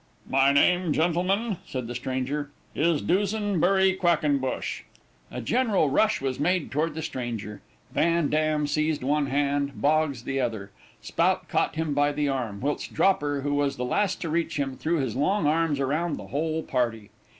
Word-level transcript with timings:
"My 0.27 0.51
name, 0.51 0.93
gentlemen," 0.93 1.57
said 1.63 1.85
the 1.85 1.93
stranger, 1.93 2.49
"is 2.73 3.03
Dusenbury 3.03 3.93
Quackenbush." 3.95 4.81
A 5.29 5.41
general 5.41 5.91
rush 5.91 6.19
was 6.19 6.39
made 6.39 6.71
toward 6.71 6.95
the 6.95 7.03
stranger. 7.03 7.61
Van 7.91 8.27
Dam 8.27 8.65
seized 8.65 9.03
one 9.03 9.27
hand, 9.27 9.79
Boggs 9.79 10.23
the 10.23 10.41
other; 10.41 10.71
Spout 11.03 11.47
caught 11.47 11.75
him 11.75 11.93
by 11.93 12.11
the 12.11 12.27
arm, 12.27 12.61
whilst 12.61 12.91
Dropper, 12.95 13.41
who 13.41 13.53
was 13.53 13.77
the 13.77 13.85
last 13.85 14.19
to 14.21 14.29
reach 14.31 14.57
him, 14.57 14.75
threw 14.75 14.95
his 14.97 15.15
long 15.15 15.45
arms 15.45 15.79
around 15.79 16.17
the 16.17 16.27
whole 16.29 16.63
party. 16.63 17.11